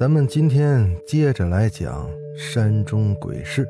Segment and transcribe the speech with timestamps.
[0.00, 3.68] 咱们今天接着来讲山中鬼事。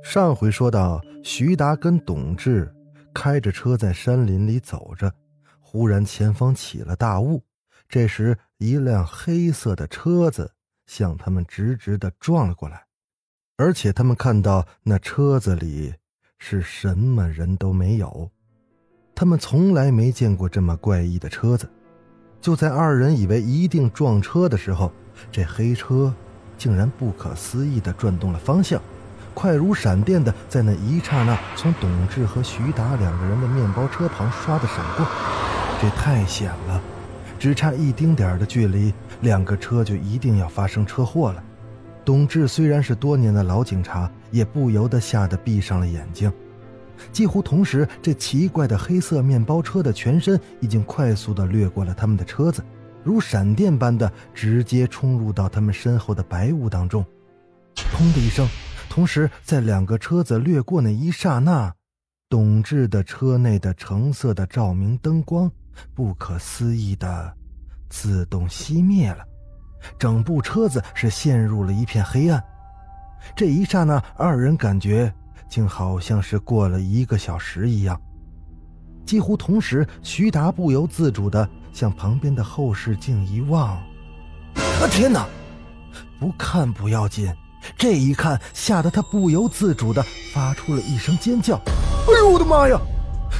[0.00, 2.72] 上回说到，徐达跟董志
[3.12, 5.12] 开着车在山林里走着，
[5.58, 7.42] 忽然前方起了大雾。
[7.88, 10.48] 这时，一辆黑色的车子
[10.86, 12.84] 向他们直直的撞了过来，
[13.56, 15.92] 而且他们看到那车子里
[16.38, 18.30] 是什么人都没有。
[19.12, 21.68] 他们从来没见过这么怪异的车子。
[22.40, 24.92] 就在二人以为一定撞车的时候，
[25.30, 26.12] 这黑车
[26.58, 28.80] 竟然不可思议地转动了方向，
[29.34, 35.06] 快如闪电的在那一刹那从董志和徐达两个人的面包车旁唰的闪过。
[35.80, 36.80] 这太险了，
[37.38, 41.42] 只差一丁点的距离，两个车就一定要发生车祸了。
[42.04, 46.32] 董志虽然是多年的老警察，也不由得吓得闭上了眼睛。
[47.10, 52.62] 几乎同时，这奇怪的黑色面包车的全身已经快速地掠过了他们的车子，
[53.04, 57.04] 如闪电般的直接冲入到他们身后的白雾当中。
[57.74, 58.48] 砰的一声，
[58.88, 61.74] 同时在两个车子掠过那一刹那，
[62.28, 65.50] 董志的车内的橙色的照明灯光
[65.94, 67.34] 不可思议的
[67.88, 69.24] 自动熄灭了，
[69.98, 72.42] 整部车子是陷入了一片黑暗。
[73.34, 75.12] 这一刹那，二人感觉。
[75.48, 78.00] 竟好像是过了一个小时一样。
[79.04, 83.70] 几乎同时，徐达不由自主的向旁边的后视镜一望，
[84.54, 85.26] 啊天哪！
[86.18, 87.32] 不看不要紧，
[87.76, 91.56] 这一看吓得他不由自主地发出了一声尖叫。
[91.56, 92.78] 哎呦我的妈呀！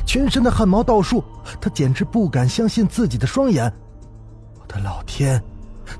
[0.07, 1.23] 全身的汗毛倒竖，
[1.61, 3.73] 他简直不敢相信自己的双眼。
[4.61, 5.43] 我的老天！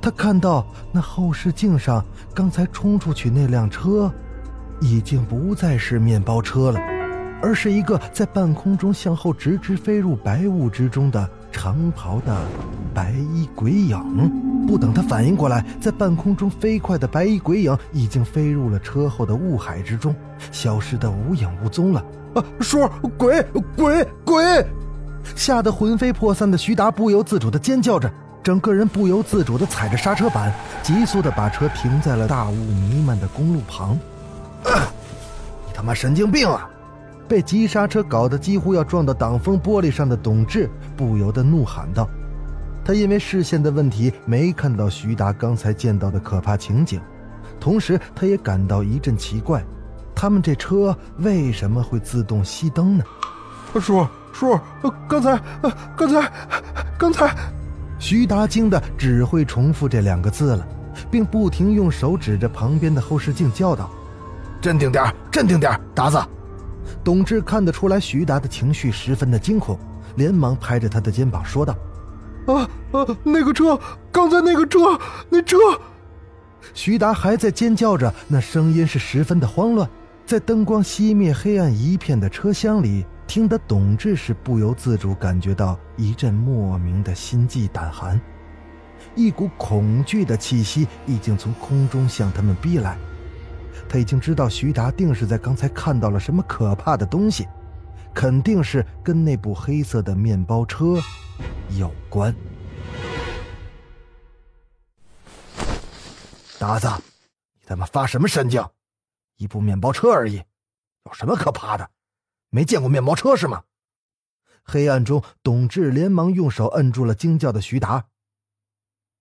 [0.01, 2.05] 他看到那后视镜上
[2.35, 4.13] 刚才冲出去那辆车。
[4.81, 6.81] 已经不再是面包车了，
[7.41, 12.35] 而是一个在半空中向后直直飞入白雾之中的长袍的
[12.93, 14.67] 白衣鬼影。
[14.67, 20.15] 不等他反应过来，在半空中飞快的白衣鬼影已经飞入了车后的雾海之中，
[20.51, 22.03] 消失的无影无踪了。
[22.35, 23.45] 啊，叔，鬼
[23.77, 24.67] 鬼鬼！
[25.37, 28.11] 吓得魂飞魄散的徐达不由自主的尖叫着，
[28.43, 30.53] 整个人不由自主的踩着刹车板，
[30.83, 33.99] 急速的把车停在了大雾弥漫的公路旁。
[34.65, 36.69] 你他妈神经病啊！
[37.33, 42.07] 被急刹车搞得几乎要撞到挡风玻璃上的董志不由得怒喊道
[42.85, 47.01] ：“他因为视线的问题没看到徐达刚才见到的可怕情景，
[47.59, 49.65] 同时他也感到一阵奇怪，
[50.15, 53.05] 他们这车为什么会自动熄灯呢？”
[53.81, 54.61] 叔叔，
[55.09, 55.41] 刚才，
[55.97, 56.33] 刚才，
[56.99, 57.35] 刚才，
[57.99, 60.69] 徐达惊的只会重复这两个字了，
[61.11, 63.89] 并不停用手指着旁边的后视镜叫道。
[64.61, 66.19] 镇定点镇定点达子。
[67.05, 69.79] 董志看得出来徐达的情绪十分的惊恐，
[70.17, 71.77] 连忙拍着他的肩膀说道
[72.47, 73.79] ：“啊啊，那个车，
[74.11, 74.99] 刚才那个车，
[75.29, 75.57] 那车。”
[76.75, 79.89] 徐达还在尖叫着，那声音是十分的慌乱，
[80.25, 88.21] 在灯光熄灭、黑暗一片的车厢里，听得董志是不由自主感觉到一阵莫名的心悸胆寒，
[89.17, 92.97] 一股恐惧的气息已经从空中向他们逼来。
[93.89, 97.47] 他已经知道徐达定是在刚才看到了什么可怕的东西，
[98.15, 100.99] 肯定是跟那部黑色的面包车
[101.71, 102.35] 有关。
[106.59, 106.89] 达子，
[107.61, 108.65] 你他妈发什么神经？
[109.37, 110.37] 一部面包车而已，
[111.05, 111.91] 有什么可怕的？
[112.51, 113.65] 没见过面包车是吗？
[114.63, 118.05] 黑暗中，董志连忙用手摁住了惊叫的徐达。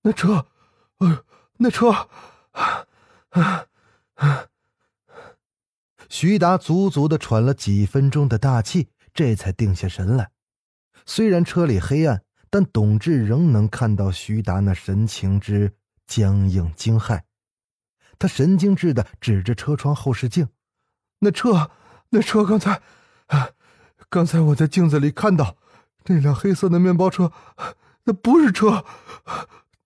[0.04, 0.46] 那车，
[1.00, 1.26] 呃，
[1.58, 1.90] 那车，
[2.52, 2.86] 啊
[3.30, 3.66] 啊！
[6.10, 10.32] 徐达足足的喘了几分钟的大气，这才定下神来。
[11.06, 15.74] 虽然车里黑暗，但董志仍能看到徐达那神情之
[16.06, 17.22] 僵硬惊骇。
[18.20, 20.48] 他神经质的指着车窗后视镜
[21.20, 21.72] ：“那车，
[22.10, 22.82] 那车，刚才，
[24.10, 25.58] 刚才我在镜子里看到
[26.06, 27.32] 那辆黑色的面包车，
[28.04, 28.86] 那不是车，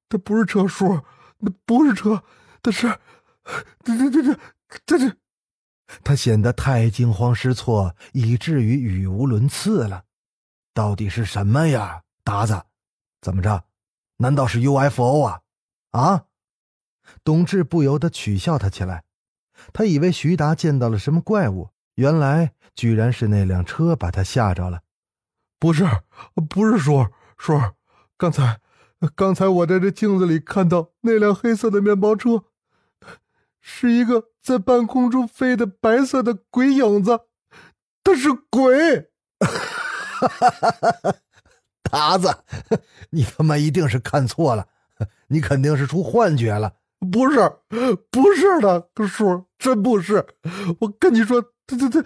[0.09, 1.01] 那不是车叔，
[1.37, 2.23] 那不是车，
[2.63, 2.99] 那是，
[3.83, 4.39] 这这这这
[4.85, 5.17] 这这。”
[6.03, 10.05] 他显得太惊慌失措，以至于语无伦次了。
[10.73, 12.63] 到底是什么呀，达子？
[13.21, 13.65] 怎么着？
[14.17, 15.41] 难道是 UFO 啊？
[15.91, 16.25] 啊？
[17.23, 19.03] 董志不由得取笑他起来。
[19.71, 24.81] 他以为徐达见到了什么怪物，原来居然是那辆车把他吓着了。
[25.59, 25.85] 不是，
[26.49, 27.07] 不是叔
[27.37, 27.57] 叔，
[28.17, 28.59] 刚才，
[29.15, 32.43] 刚才我在这镜子里看到那辆黑色的面包车，
[33.67, 37.21] 是一个在半空中飞的白色的鬼影子，
[38.03, 39.09] 他是鬼。
[41.81, 42.37] 达子，
[43.09, 44.67] 你他妈一定是看错了，
[45.29, 46.73] 你肯定是出幻觉了。
[47.11, 47.39] 不是，
[48.11, 50.23] 不是的，叔，真不是。
[50.79, 52.05] 我跟你说，他他他，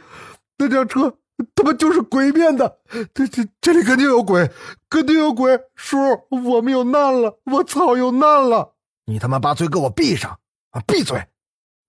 [0.57, 1.13] 那辆车
[1.53, 2.79] 他妈就是鬼变的。
[3.13, 4.49] 这这这里肯定有鬼，
[4.89, 5.59] 肯定有鬼。
[5.75, 5.97] 叔，
[6.29, 8.75] 我们有难了，我操，有难了！
[9.05, 10.39] 你他妈把嘴给我闭上
[10.69, 10.81] 啊！
[10.87, 11.21] 闭嘴！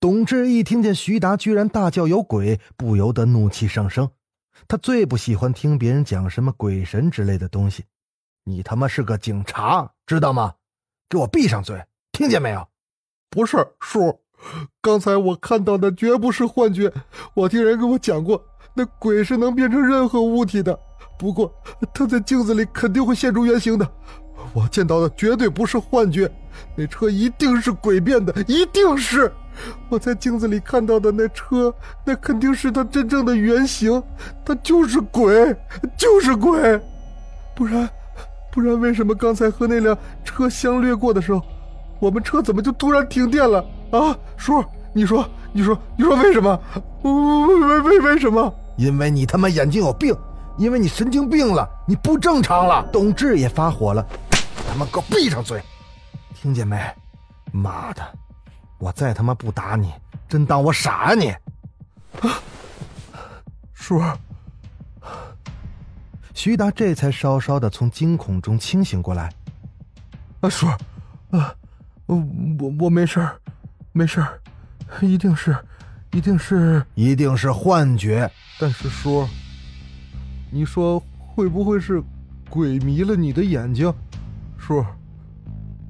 [0.00, 4.08] 董志一听见徐达居然大叫有鬼，不由得怒气上升。
[4.66, 7.84] 他最不喜欢听别人讲什么鬼神之类的东西。
[8.44, 10.54] 你他妈是个警察，知道吗？
[11.10, 12.66] 给我闭上嘴，听见没有？
[13.28, 14.18] 不是叔，
[14.80, 16.90] 刚才我看到的绝不是幻觉。
[17.34, 18.42] 我听人跟我讲过，
[18.72, 20.78] 那鬼是能变成任何物体的。
[21.18, 21.54] 不过
[21.92, 23.86] 他在镜子里肯定会现出原形的。
[24.54, 26.30] 我见到的绝对不是幻觉，
[26.74, 29.30] 那车一定是鬼变的，一定是。
[29.88, 31.74] 我在镜子里看到的那车，
[32.04, 34.02] 那肯定是他真正的原型。
[34.44, 35.54] 他就是鬼，
[35.96, 36.80] 就是鬼。
[37.54, 37.88] 不然，
[38.52, 41.42] 不然为什么刚才和那辆车相掠过的时候？
[41.98, 43.62] 我们车怎么就突然停电了
[43.92, 44.16] 啊？
[44.36, 44.64] 叔，
[44.94, 46.58] 你说，你说，你说为什么？
[47.02, 48.54] 为为为为什么？
[48.78, 50.16] 因为你他妈眼睛有病，
[50.56, 52.88] 因为你神经病了，你不正常了。
[52.90, 54.06] 董志也发火了，
[54.66, 55.60] 他妈给我闭上嘴，
[56.34, 56.78] 听见没？
[57.52, 58.02] 妈的，
[58.80, 59.92] 我再他妈不打你，
[60.26, 61.28] 真当我傻啊你？
[62.20, 62.42] 啊，
[63.74, 64.02] 叔，
[66.34, 69.32] 徐达这才稍稍的从惊恐中清醒过来。
[70.40, 70.66] 啊，叔，
[71.30, 71.54] 啊。
[72.06, 72.16] 我
[72.80, 73.38] 我没事儿，
[73.92, 74.40] 没事儿，
[75.00, 75.56] 一定是，
[76.10, 78.28] 一定是，一定是幻觉。
[78.58, 79.28] 但是叔，
[80.50, 82.02] 你说会不会是
[82.48, 83.94] 鬼迷了你的眼睛？
[84.58, 84.84] 叔，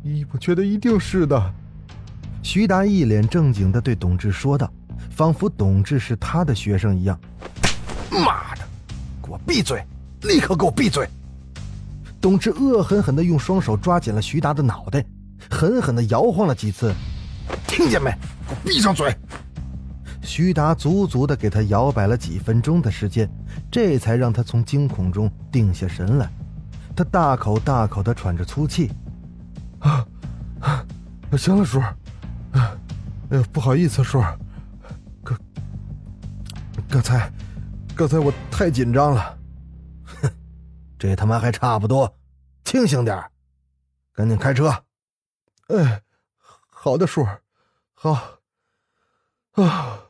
[0.03, 1.55] 一我觉得一定是的。
[2.43, 4.71] 徐达一脸正经的对董志说道，
[5.11, 7.19] 仿佛董志是他的学生一样。
[8.11, 8.63] 妈的，
[9.23, 9.85] 给我闭嘴！
[10.23, 11.09] 立刻给我闭嘴！
[12.21, 15.05] 董志恶狠狠的用双手抓紧了徐达的脑袋。
[15.51, 16.95] 狠狠的摇晃了几次，
[17.67, 18.11] 听见没？
[18.11, 19.15] 给我闭上嘴！
[20.23, 23.29] 徐达足足的给他摇摆了几分钟的时间，
[23.71, 26.31] 这才让他从惊恐中定下神来。
[26.95, 28.91] 他大口大口的喘着粗气，
[29.79, 30.07] 啊，
[30.61, 30.85] 啊
[31.39, 31.95] 行了，叔，哎
[33.31, 34.21] 呀，不好意思，叔，
[35.23, 35.39] 刚
[36.89, 37.33] 刚才，
[37.95, 39.39] 刚才我太紧张了。
[40.05, 40.31] 哼，
[40.99, 42.17] 这他妈还差不多，
[42.65, 43.31] 清醒点
[44.13, 44.85] 赶紧开车。
[45.69, 46.03] 哎，
[46.69, 47.27] 好的，叔，
[47.95, 48.41] 好。
[49.53, 50.07] 啊！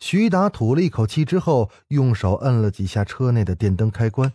[0.00, 4.32] 徐达吐了一口气之后，用手摁了几下车内的电灯开关，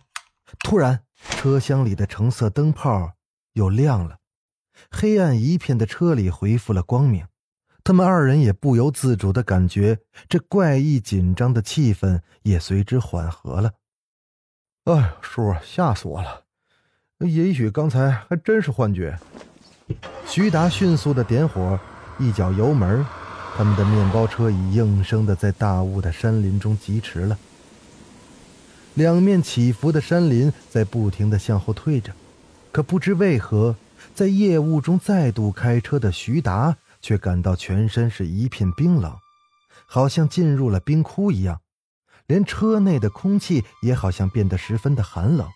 [0.60, 3.12] 突然，车厢里的橙色灯泡
[3.52, 4.18] 又亮了，
[4.90, 7.26] 黑暗一片的车里恢复了光明。
[7.88, 13.72] 他们二人也不由自主的感觉，这怪异紧张的气氛也随之缓和了。
[14.84, 16.42] 哎，叔，吓死我了！
[17.20, 19.18] 也许刚才还真是幻觉。
[20.26, 21.80] 徐达迅速的点火，
[22.18, 23.06] 一脚油门，
[23.56, 27.38] 他们的面包车已应声的在大雾的山林中疾驰了。
[28.96, 32.12] 两面起伏的山林在不停的向后退着，
[32.70, 33.74] 可不知为何，
[34.14, 39.16] 在夜雾中再度开车的徐达却感到全身是一片冰冷，
[39.86, 41.60] 好像进入了冰窟一样，
[42.26, 45.48] 连车内的空气也好像变得十分的寒冷。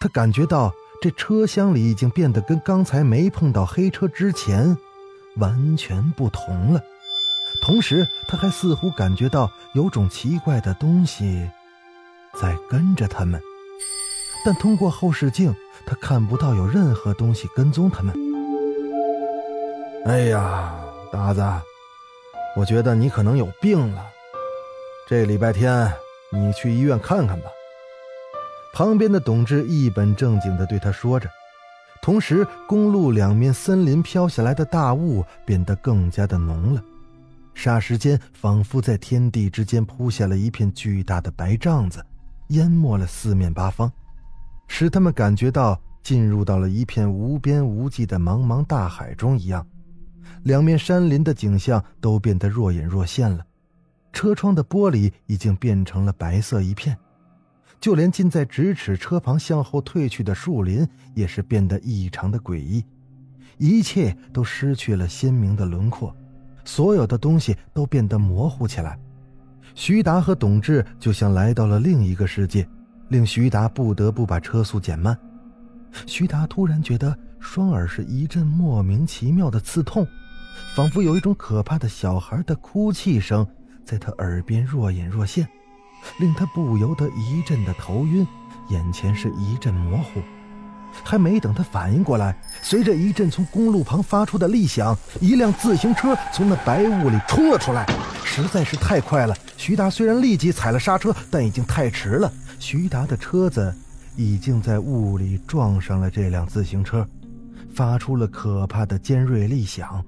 [0.00, 0.72] 他感觉到。
[1.00, 4.76] 这车厢里已经变得跟刚才没碰到黑车之前
[5.36, 6.82] 完全不同了，
[7.62, 11.48] 同时他还似乎感觉到有种奇怪的东西
[12.34, 13.40] 在跟着他们，
[14.44, 15.54] 但通过后视镜，
[15.86, 18.27] 他看不到有任何东西跟踪他们。
[20.04, 20.72] 哎呀，
[21.12, 21.42] 达子，
[22.56, 24.06] 我觉得你可能有病了，
[25.06, 25.92] 这礼拜天
[26.32, 27.46] 你去医院看看吧。
[28.72, 31.28] 旁边的董志一本正经地对他说着，
[32.00, 36.82] 同时公路两面森林飘下来的大雾变得更加的浓了，
[37.54, 42.02] 霎时间仿佛在天地之间铺下了一片巨大的白帐子，
[42.48, 43.92] 淹没了四面八方，
[44.68, 49.66] 使他们感觉到进入到了一片无边无际的茫茫大海中一样。
[50.44, 53.44] 两面山林的景象都变得若隐若现了，
[54.12, 56.96] 车窗的玻璃已经变成了白色一片。
[57.80, 62.84] 就连近在咫尺车旁向后退去的树林，也是变得异常的诡异，
[63.56, 66.12] 一切都失去了鲜明的轮廓，
[66.64, 68.98] 所有的东西都变得模糊起来。
[69.74, 72.68] 徐达和董志就像来到了另一个世界，
[73.10, 75.16] 令徐达不得不把车速减慢。
[76.04, 80.04] 徐达突然觉得双耳是一阵莫名其妙的刺痛，
[80.74, 83.46] 仿佛有一种可怕的小孩的哭泣声
[83.84, 85.48] 在他耳边若隐若现，
[86.20, 88.26] 令他不由得一阵的头晕，
[88.68, 90.20] 眼前是一阵模糊。
[91.04, 97.86] 还没等他反应过来，随着一阵从公路旁发出的厉响，一辆自行车从那白雾里冲了出来，
[98.24, 99.36] 实在是太快了。
[99.56, 102.32] 徐达虽然立即踩了刹车，但已经太迟了。
[102.58, 103.74] 徐达的车子
[104.16, 107.06] 已经在雾里撞上了这辆自行车，
[107.74, 110.02] 发出了可怕的尖锐厉响。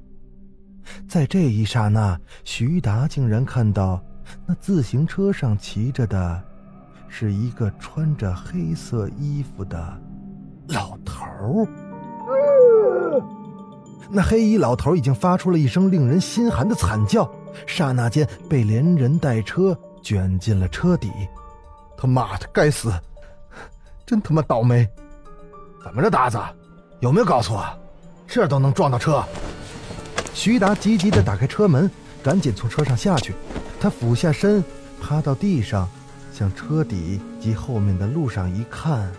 [1.09, 4.02] 在这一刹那，徐达竟然看到
[4.47, 6.42] 那自行车上骑着的，
[7.09, 10.00] 是一个穿着黑色衣服的。
[10.68, 11.66] 老头儿，
[14.09, 17.28] 那黑衣老头已经发出了一声令人心寒的惨叫，
[17.66, 21.11] 刹那间被连人带车卷进了车底。
[21.97, 22.92] 他妈的，该死！
[24.06, 24.88] 真他妈倒霉！
[25.85, 26.38] 怎么着，达子？
[27.00, 27.64] 有没有搞错？
[28.26, 29.25] 这都能撞到车？
[30.32, 31.90] 徐达急急地打开车门，
[32.22, 33.34] 赶紧从车上下去。
[33.80, 34.62] 他俯下身，
[35.00, 35.88] 趴到地上，
[36.32, 39.10] 向车底及后面的路上一看，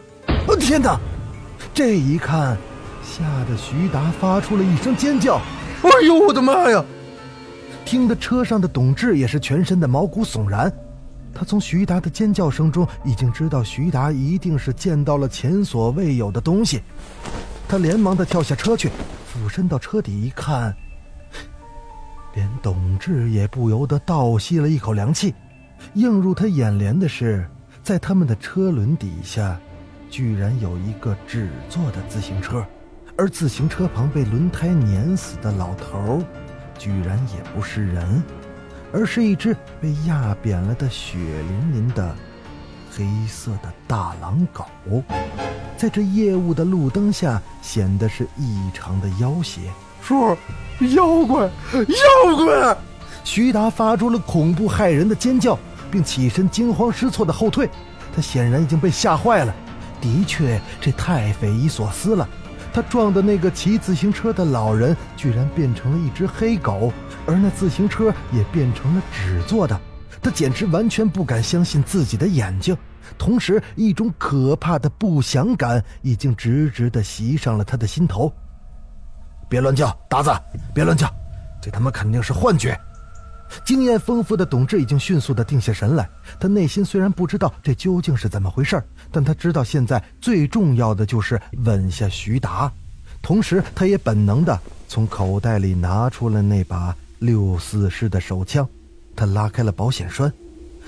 [0.48, 1.00] 哦天哪！
[1.74, 2.58] 这一看，
[3.04, 5.40] 吓得徐达发出了一声尖叫
[5.84, 6.84] ：“哎呦，我的妈呀！”
[7.86, 10.72] 听得车上的董志也是全身的毛骨悚然。
[11.34, 16.82] 他从徐达的尖叫声中已经知道徐达一定是见到了前所未有的东西。
[17.68, 18.90] 他连忙的跳下车去，
[19.26, 20.76] 俯身到车底一看，
[22.34, 25.34] 连董志也不由得倒吸了一口凉气。
[25.96, 27.50] 映入他眼帘的是，
[27.82, 29.60] 在他们的车轮底下。
[30.10, 32.66] 居然有一个纸做的自行车，
[33.18, 36.22] 而自行车旁被轮胎碾死的老头，
[36.78, 38.22] 居然也不是人，
[38.92, 42.14] 而是一只被压扁了的血淋淋的
[42.92, 44.66] 黑色的大狼狗，
[45.78, 49.62] 在这夜雾的路灯下显得是异常的妖邪。
[50.02, 50.36] 叔，
[50.96, 52.78] 妖怪，妖怪！
[53.24, 55.58] 徐达发出了恐怖骇人的尖叫，
[55.92, 57.70] 并起身惊慌失措的后退，
[58.16, 59.54] 他显然已经被吓坏了。
[60.02, 62.28] 的确，这太匪夷所思了。
[62.74, 66.92] 他撞的那个骑自行车的老人，居然变成了一只黑狗，
[67.28, 69.80] 而那自行车也变成了纸做的。
[70.22, 72.76] 他简直完全不敢相信自己的眼睛，
[73.18, 78.32] 同时一种可怕的不祥感已经直直地袭上了他的心头。
[79.52, 80.32] 别乱叫，达子，
[80.74, 81.14] 别乱叫，
[81.62, 82.80] 这他妈肯定是幻觉。
[83.66, 86.10] 经验丰富的董志已经迅速地定下神来。
[86.40, 88.82] 他内心虽然不知道这究竟是怎么回事，
[89.12, 92.72] 但他知道现在最重要的就是稳下徐达。
[93.22, 98.66] 同时，他也本能地从口袋里拿出了那把六四式的手枪。
[99.18, 100.32] 他拉开了保险栓，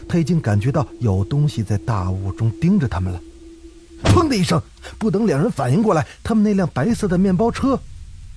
[0.08, 3.20] 他已经感觉到有东西在大雾中盯着他们了。
[4.06, 4.62] 砰的一声，
[4.98, 7.78] 不等两人反应过来，他们那辆白色的面包车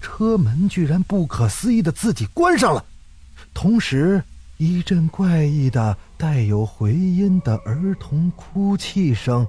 [0.00, 2.84] 车门居然不可思议地自己关上了。
[3.52, 4.22] 同时，
[4.56, 9.46] 一阵怪异的、带有回音的儿童哭泣声，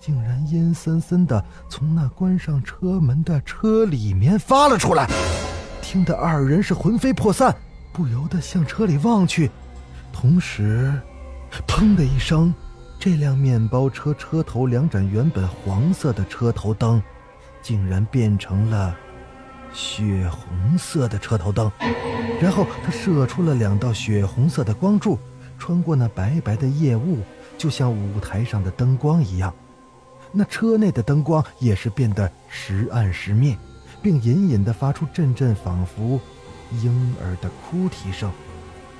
[0.00, 5.08] 竟然阴森森的从那关上车门的车里面发了出来，
[5.80, 7.54] 听得二人是魂飞魄散，
[7.92, 9.50] 不由得向车里望去。
[10.12, 10.92] 同时，
[11.66, 12.54] 砰的一声，
[12.98, 17.02] 这辆面包车车头两盏原本黄色的车头灯，
[17.62, 18.96] 竟然变成了。
[19.72, 21.70] 血红色的车头灯，
[22.40, 25.18] 然后它射出了两道血红色的光柱，
[25.58, 27.20] 穿过那白白的夜雾，
[27.56, 29.52] 就像舞台上的灯光一样。
[30.30, 33.56] 那车内的灯光也是变得时暗时灭，
[34.02, 36.20] 并隐隐地发出阵阵仿佛
[36.82, 38.30] 婴儿的哭啼声。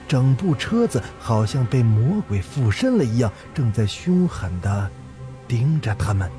[0.09, 4.91] 整部车子好像被魔鬼附身了一样，正在凶狠地
[5.49, 6.31] 盯着他们。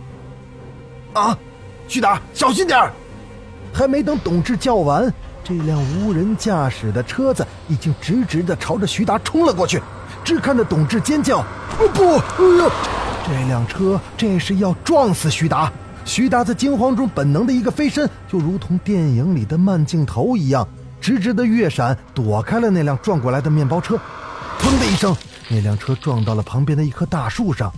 [1.13, 1.38] 啊，
[1.88, 2.94] 徐达，小心点儿！
[3.74, 5.12] 还没等董志叫完，
[5.44, 9.82] 这辆无人驾驶的车子已经直直地朝着徐达冲了过去。
[10.24, 11.44] 只看着董志尖叫
[11.75, 12.03] ：“不不！
[12.03, 12.72] 哎呀！”
[13.27, 15.72] 这辆车这是要撞死徐达。
[16.06, 20.68] 徐达在惊慌中本能的一个飞身，就如同电影里的慢镜头一样，
[21.01, 24.00] 直直的跃闪，躲开了那辆撞过来的面包车。
[24.60, 25.15] 砰的一声，
[25.50, 27.72] 那辆车撞到了旁边的一棵大树上，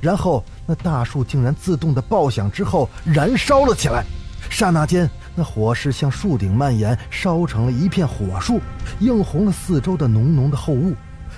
[0.00, 4.04] 然后那大树竟然自动的爆响之后燃烧了起来。
[4.50, 5.08] 刹那间。
[5.38, 8.58] 那火势向树顶蔓延，烧成了一片火树，
[9.00, 10.94] 映红了四周的浓浓的厚雾。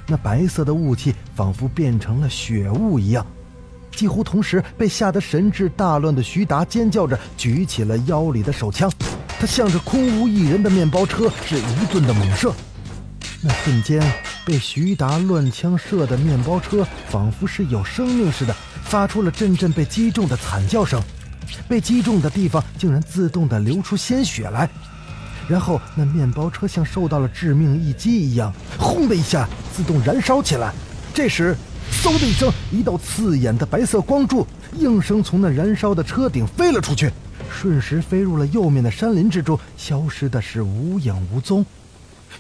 [0.07, 3.27] 那白色的雾气仿佛变成了血雾一样。
[3.91, 8.89] 几乎同时，被吓得神志大乱的徐达尖叫着举起了腰里的手枪。
[9.41, 12.53] 他向着空无一人的面包车是一顿的猛射。
[13.43, 14.01] 那瞬间，
[14.47, 21.03] 被徐达乱枪射的面包车仿佛是有生命似的，发出了阵阵被击中的惨叫声。
[21.69, 24.69] 被击中的地方竟然自动的流出鲜血来，
[25.49, 30.73] 然后那面包车像受到了致命一击一样，轰的一下自动燃烧起来。
[31.15, 31.57] 这时，
[31.91, 37.11] 嗖的一声，一道刺眼的白色光柱应声从那燃烧的车顶飞了出去，
[37.51, 41.65] 瞬时飞入了右面的山林之中，消失的是无影无踪。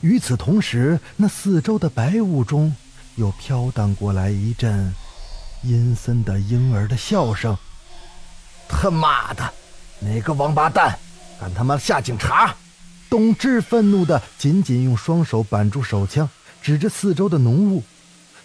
[0.00, 2.74] 与此同时，那四周的白雾中
[3.16, 4.94] 又飘荡过来一阵
[5.62, 7.56] 阴森的婴儿的笑声。
[8.68, 9.52] 他妈的，
[10.00, 10.98] 哪个王八蛋，
[11.40, 12.54] 敢他妈吓警察！
[13.10, 16.28] 董志愤怒的紧紧用双手扳住手枪，
[16.60, 17.82] 指着四周的浓雾。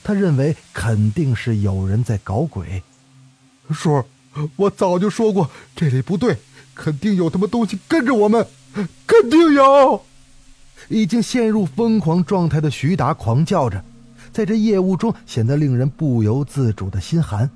[0.03, 2.82] 他认为肯定是有人在搞鬼。
[3.72, 4.03] 叔，
[4.56, 6.38] 我早就说过这里不对，
[6.74, 8.48] 肯定有他妈东西跟着我们，
[9.06, 10.06] 肯定有。
[10.89, 13.84] 已经陷入疯狂状态的徐达狂叫着，
[14.32, 17.50] 在这夜雾中显得令人不由自主的心寒。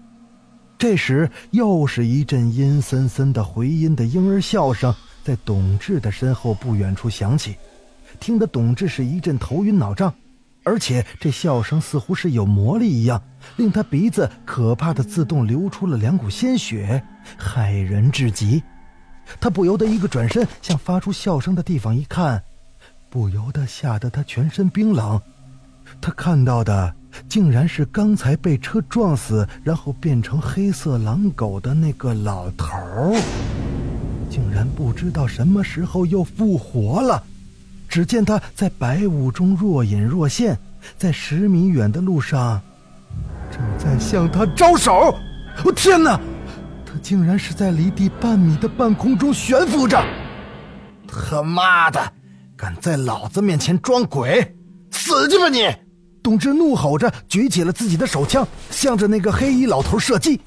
[0.78, 4.94] 这时，又是一阵阴森森的回音的婴儿笑声
[5.24, 7.56] 在董志的身后不远处响起，
[8.20, 10.14] 听得董志是一阵头晕脑胀，
[10.64, 13.20] 而且这笑声似乎是有魔力一样，
[13.56, 17.04] 令他鼻子可怕的自动流出了两股鲜血，
[17.40, 18.62] 骇人至极。
[19.40, 22.44] 他不由得一个转身向发出笑声的地方一看，
[23.10, 25.20] 不由得吓得他全身冰冷。
[26.00, 26.94] 他看到的。
[27.28, 33.16] 竟然是刚才被车撞死，然后变成黑色狼狗的那个老头儿，
[34.30, 37.24] 竟然不知道什么时候又复活了。
[37.90, 40.58] 只见他在白雾中若隐若现，
[40.98, 42.62] 在十米远的路上，
[43.50, 45.16] 正在向他招手。
[45.64, 46.20] 我天哪！
[46.86, 50.02] 他竟然是在离地半米的半空中悬浮着。
[51.08, 52.14] 他妈的，
[52.56, 54.56] 敢在老子面前装鬼，
[54.92, 55.87] 死去吧你！
[56.28, 60.38] 董志怒吼着，举起了自己的手枪，向着那个黑衣老头射击。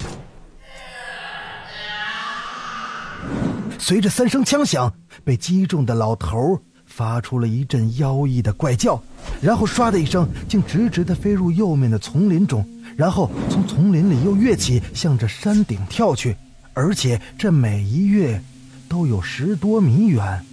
[3.79, 9.01] 随着三声枪响，被击中的老头发出了一阵妖异的怪叫，
[9.41, 12.63] 然后唰的一声，竟直直的飞入右面的丛林中，
[12.95, 16.37] 然后从丛林里又跃起，向着山顶跳去，
[16.75, 18.39] 而且这每一跃
[18.87, 20.45] 都有十多米远，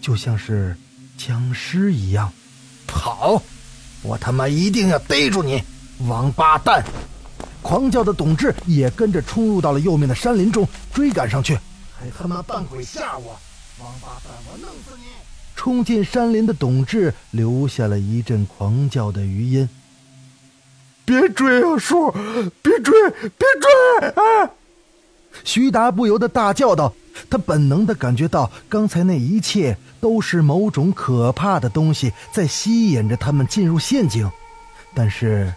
[0.00, 0.74] 就像是
[1.18, 2.32] 僵尸一样。
[2.86, 3.42] 跑！
[4.02, 5.62] 我他妈一定要逮住你，
[6.06, 6.84] 王八蛋！
[7.60, 11.58] 狂叫的董志也跟着冲入到了右面的山林中，追赶上去。
[11.98, 13.38] 还他妈扮鬼吓我！
[13.80, 15.04] 王八蛋，我弄死你！
[15.56, 19.68] 冲进山林的董志留下了一阵狂叫的余音。
[21.04, 22.12] 别追啊，叔！
[22.62, 22.92] 别追！
[23.10, 23.46] 别
[24.00, 24.08] 追！
[24.10, 24.50] 啊！
[25.42, 26.94] 徐达不由得大叫道。
[27.28, 34.30] 他本能的感觉到，刚才那一切都是某种可怕的东西在吸引着他们进入陷阱，
[34.94, 35.52] 但是，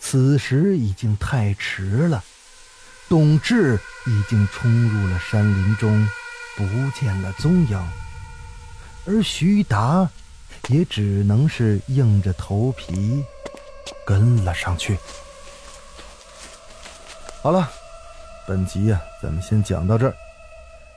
[0.00, 2.22] 此时已经太迟了。
[3.08, 6.06] 董志已经冲入了山林中，
[6.56, 6.64] 不
[6.98, 7.88] 见了踪影，
[9.06, 10.08] 而徐达
[10.68, 13.24] 也只能是硬着头皮
[14.04, 14.98] 跟了上去。
[17.42, 17.70] 好了，
[18.46, 20.14] 本集呀，咱们先讲到这儿。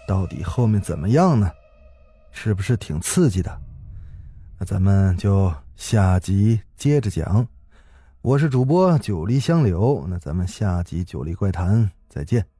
[0.07, 1.49] 到底后面怎么样呢？
[2.31, 3.61] 是不是挺刺激的？
[4.57, 7.47] 那咱们就下集接着讲。
[8.21, 12.50] 我是主播九黎香柳，那咱们下集《九黎怪谈》再见。